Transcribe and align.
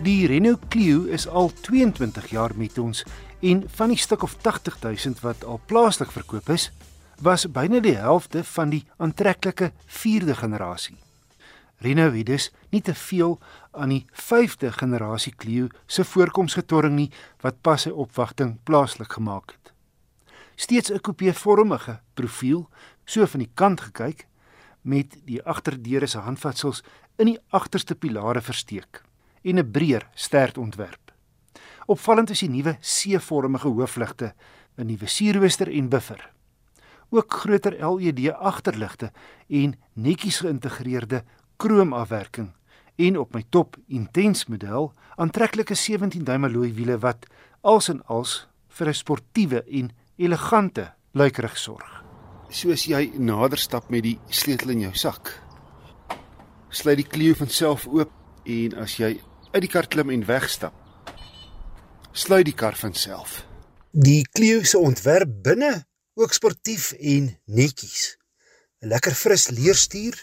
Die 0.00 0.26
Renault 0.26 0.68
Clio 0.68 1.02
is 1.12 1.26
al 1.28 1.50
22 1.60 2.30
jaar 2.32 2.54
met 2.56 2.78
ons 2.80 3.02
en 3.44 3.58
van 3.68 3.90
die 3.92 3.98
stuk 4.00 4.22
of 4.24 4.38
80000 4.40 5.18
wat 5.20 5.42
al 5.44 5.58
plaaslik 5.68 6.08
verkoop 6.14 6.48
is, 6.48 6.70
was 7.20 7.44
byna 7.44 7.82
die 7.84 7.98
helfte 8.00 8.40
van 8.54 8.72
die 8.72 8.86
aantreklike 8.96 9.68
4de 10.00 10.36
generasie. 10.38 10.96
Renault 11.84 12.16
het 12.16 12.30
dus 12.30 12.46
nie 12.72 12.80
te 12.80 12.94
veel 12.96 13.36
aan 13.76 13.92
die 13.92 14.06
5de 14.22 14.70
generasie 14.78 15.34
Clio 15.36 15.68
se 15.84 16.04
voorkoms 16.04 16.56
getorring 16.56 16.96
nie 16.96 17.10
wat 17.44 17.60
pas 17.60 17.84
sy 17.84 17.92
opwagting 17.92 18.56
plaaslik 18.64 19.12
gemaak 19.18 19.52
het. 19.52 19.74
Steeds 20.56 20.90
'n 20.90 21.00
coupe-vormige 21.00 22.00
profiel, 22.14 22.68
so 23.04 23.26
van 23.26 23.40
die 23.40 23.52
kant 23.54 23.80
gekyk, 23.80 24.26
met 24.80 25.20
die 25.26 25.42
agterdeure 25.42 26.06
se 26.06 26.18
handvatsels 26.18 26.82
in 27.18 27.26
die 27.26 27.38
agterste 27.50 27.94
pilare 27.94 28.40
versteek 28.40 29.04
en 29.42 29.58
'n 29.58 29.70
breër 29.70 30.08
stert 30.14 30.58
ontwerp. 30.58 31.12
Opvallend 31.86 32.30
is 32.30 32.40
die 32.40 32.50
nuwe 32.50 32.78
C-vormige 32.80 33.68
hoofligte, 33.68 34.34
'n 34.76 34.86
nuwe 34.86 35.06
sierrooster 35.06 35.68
en 35.68 35.88
buffer. 35.88 36.32
Ook 37.10 37.32
groter 37.32 37.74
LED 37.78 38.32
agterligte 38.32 39.12
en 39.48 39.74
netjies 39.92 40.38
geïntegreerde 40.38 41.24
kroomafwerking 41.56 42.52
en 42.96 43.18
op 43.18 43.34
my 43.34 43.44
top 43.48 43.76
intens 43.86 44.46
model 44.46 44.92
aantreklike 45.16 45.74
17 45.74 46.24
duim 46.24 46.44
alloy 46.44 46.72
wiele 46.74 46.98
wat 46.98 47.26
als 47.60 47.88
en 47.88 48.04
als 48.06 48.46
vir 48.68 48.88
'n 48.88 48.94
sportiewe 48.94 49.64
en 49.64 49.90
elegante 50.16 50.92
lykerig 51.12 51.58
sorg. 51.58 52.04
Soos 52.48 52.84
jy 52.84 53.12
nader 53.16 53.58
stap 53.58 53.90
met 53.90 54.02
die 54.02 54.18
sleutel 54.28 54.70
in 54.70 54.80
jou 54.80 54.94
sak, 54.94 55.42
sluit 56.68 56.96
die 56.96 57.06
Clio 57.06 57.34
van 57.34 57.48
self 57.48 57.86
oop 57.86 58.10
en 58.44 58.74
as 58.74 58.96
jy 58.96 59.20
uit 59.50 59.64
die 59.64 59.70
kar 59.70 59.88
klim 59.90 60.10
en 60.14 60.22
wegstap, 60.26 60.74
sluit 62.14 62.46
die 62.46 62.54
kar 62.54 62.76
van 62.78 62.94
self. 62.94 63.40
Die 63.90 64.22
Clio 64.30 64.62
se 64.62 64.78
ontwerp 64.78 65.30
binne 65.42 65.72
ook 66.14 66.34
sportief 66.36 66.92
en 66.92 67.32
netjies. 67.44 68.16
'n 68.80 68.88
Lekker 68.92 69.14
fris 69.14 69.48
leerstuur, 69.50 70.14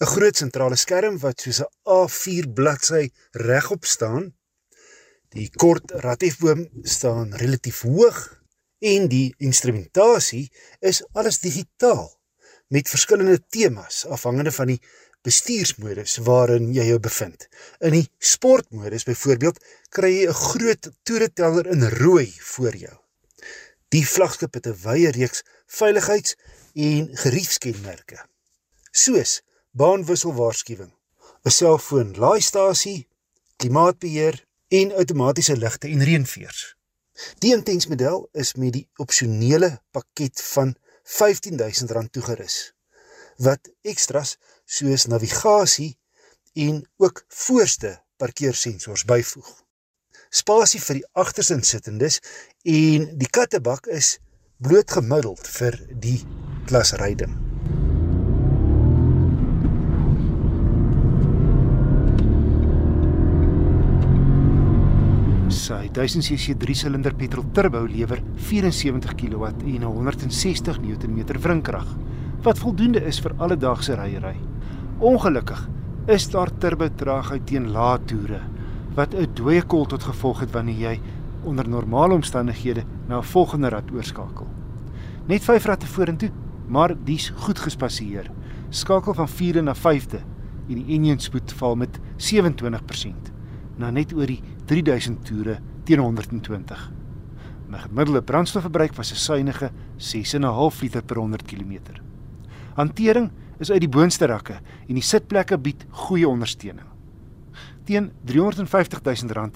'n 0.00 0.10
groot 0.14 0.36
sentrale 0.36 0.76
skerm 0.76 1.18
wat 1.18 1.40
soos 1.40 1.60
'n 1.62 1.70
A4 1.98 2.50
bladsy 2.58 3.04
regop 3.30 3.84
staan. 3.84 4.34
Die 5.30 5.50
kort 5.50 5.90
ratiefboom 5.90 6.68
staan 6.82 7.34
relatief 7.34 7.80
hoog 7.80 8.18
en 8.78 9.08
die 9.08 9.34
instrumentasie 9.38 10.50
is 10.80 11.04
alles 11.12 11.38
digitaal 11.38 12.10
met 12.68 12.88
verskillende 12.88 13.38
temas 13.48 14.06
afhangende 14.06 14.52
van 14.52 14.66
die 14.66 14.80
bestuursmodus 15.26 16.16
waarin 16.26 16.72
jy 16.74 16.88
jou 16.90 16.98
bevind. 17.02 17.46
In 17.80 17.94
die 17.96 18.08
sportmodus 18.18 19.06
byvoorbeeld 19.06 19.60
kry 19.94 20.10
jy 20.16 20.26
'n 20.28 20.40
groot 20.48 20.90
toereteller 21.02 21.66
in 21.66 21.88
rooi 21.88 22.32
voor 22.54 22.76
jou. 22.76 22.96
Die 23.88 24.06
vlaggenskap 24.06 24.54
het 24.54 24.66
'n 24.66 24.80
wye 24.82 25.10
reeks 25.10 25.42
veiligheids- 25.66 26.36
en 26.74 27.16
geriefskenmerke. 27.16 28.18
Soos 28.90 29.42
baanwisselwaarskuwing, 29.70 30.92
'n 31.44 31.50
selfoon 31.50 32.14
laaistasie, 32.16 33.08
klimaatbeheer 33.56 34.44
en 34.68 34.92
outomatiese 34.92 35.56
ligte 35.56 35.88
en 35.88 36.04
reënveers. 36.04 36.76
Die 37.38 37.54
intensmodel 37.54 38.28
is 38.32 38.54
met 38.54 38.72
die 38.72 38.88
opsionele 38.96 39.80
pakket 39.90 40.42
van 40.42 40.76
R15000 41.02 42.10
toegerus 42.10 42.72
wat 43.38 43.70
ekstras 43.82 44.36
soos 44.64 45.06
navigasie 45.06 45.96
en 46.54 46.82
ook 46.96 47.24
voorste 47.28 47.96
parkeersensors 48.16 49.04
byvoeg. 49.04 49.50
Spasie 50.32 50.80
vir 50.80 51.00
die 51.00 51.08
agterste 51.12 51.56
insittendes 51.58 52.20
en 52.64 53.08
die 53.20 53.28
kattebak 53.28 53.88
is 53.92 54.18
blootgemiddeld 54.62 55.48
vir 55.58 55.76
die 56.00 56.20
klasryding. 56.68 57.34
Sy 65.52 65.84
1000cc 65.92 66.56
3-silinder 66.62 67.14
petrol 67.18 67.44
turbo 67.54 67.84
lewer 67.86 68.22
74 68.48 69.12
kW 69.20 69.52
en 69.74 69.84
160 69.90 70.80
Nm 70.80 71.20
wrinkrag 71.44 71.92
wat 72.42 72.58
voldoende 72.58 72.98
is 73.06 73.20
vir 73.22 73.34
alledaagse 73.38 73.94
ryery. 73.94 74.34
Ongelukkig 74.98 75.60
is 76.10 76.24
daar 76.30 76.50
turbo 76.58 76.88
traagheid 76.90 77.44
teen 77.46 77.68
lae 77.70 77.98
toere 78.10 78.40
wat 78.96 79.14
'n 79.14 79.30
dooie 79.34 79.62
kol 79.62 79.86
tot 79.86 80.02
gevolg 80.02 80.40
het 80.40 80.50
wanneer 80.50 80.78
jy 80.78 81.00
onder 81.44 81.68
normale 81.68 82.14
omstandighede 82.14 82.84
na 83.08 83.18
'n 83.18 83.22
volgende 83.22 83.68
rad 83.68 83.90
oorskakel. 83.92 84.46
Net 85.26 85.44
5 85.44 85.64
radde 85.64 85.86
vorentoe, 85.86 86.30
maar 86.66 86.96
dis 87.04 87.32
goed 87.36 87.58
gespasseer. 87.58 88.30
Skakel 88.70 89.14
van 89.14 89.28
4de 89.28 89.62
na 89.62 89.74
5de 89.74 90.20
en 90.68 90.74
die 90.74 90.94
enjin 90.94 91.18
spoed 91.18 91.52
val 91.52 91.76
met 91.76 92.00
27% 92.16 93.32
na 93.76 93.90
net 93.90 94.12
oor 94.12 94.26
die 94.26 94.42
3000 94.64 95.24
toere 95.24 95.58
teen 95.84 95.98
120. 95.98 96.92
My 97.68 97.78
gemiddelde 97.78 98.22
brandstofverbruik 98.22 98.94
was 98.94 99.12
'n 99.12 99.16
suiwige 99.16 99.70
6.5 99.96 100.80
liter 100.80 101.02
per 101.02 101.16
100 101.16 101.42
km. 101.42 102.11
Hantering 102.76 103.30
is 103.60 103.70
uit 103.70 103.80
die 103.84 103.92
boonste 103.92 104.26
rakke 104.26 104.58
en 104.88 104.94
die 104.94 105.04
sitplekke 105.04 105.58
bied 105.58 105.84
goeie 106.06 106.28
ondersteuning. 106.28 106.88
Teen 107.84 108.10
R350 108.26 109.02
000 109.02 109.50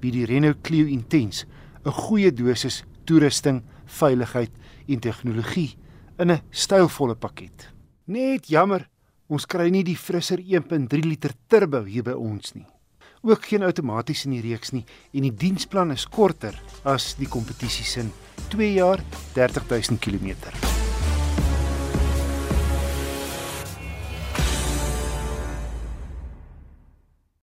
bied 0.00 0.16
die 0.16 0.26
Renault 0.26 0.62
Clio 0.62 0.86
Intense 0.86 1.46
'n 1.84 1.90
goeie 1.90 2.30
dosis 2.32 2.84
toerusting, 3.04 3.62
veiligheid 3.86 4.50
en 4.88 5.00
tegnologie 5.00 5.76
in 6.18 6.30
'n 6.30 6.40
stylvolle 6.50 7.14
pakket. 7.14 7.72
Net 8.06 8.46
jammer, 8.46 8.88
ons 9.28 9.46
kry 9.46 9.70
nie 9.70 9.84
die 9.84 9.96
frisser 9.96 10.38
1.3 10.38 11.04
liter 11.04 11.32
turbo 11.48 11.84
hier 11.84 12.02
by 12.02 12.12
ons 12.12 12.54
nie. 12.54 12.66
Ook 13.22 13.44
geen 13.46 13.62
outomaties 13.62 14.24
in 14.24 14.32
die 14.32 14.42
reeks 14.42 14.72
nie 14.72 14.84
en 15.12 15.22
die 15.22 15.34
diensplan 15.34 15.92
is 15.92 16.06
korter 16.06 16.54
as 16.84 17.14
die 17.14 17.28
kompetisie 17.28 17.84
se 17.84 18.06
2 18.50 18.72
jaar 18.74 19.02
30000 19.34 20.00
km. 20.00 20.81